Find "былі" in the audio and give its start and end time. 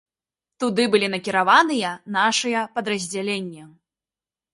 0.93-1.09